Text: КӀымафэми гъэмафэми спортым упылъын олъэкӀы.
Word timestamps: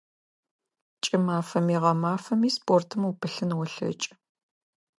КӀымафэми 1.03 1.77
гъэмафэми 1.83 2.49
спортым 2.57 3.01
упылъын 3.09 3.51
олъэкӀы. 3.61 4.13